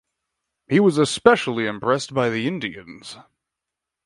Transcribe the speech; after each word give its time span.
He 0.67 0.79
was 0.79 0.97
especially 0.97 1.67
impressed 1.67 2.11
by 2.11 2.31
the 2.31 2.47
Indians. 2.47 3.17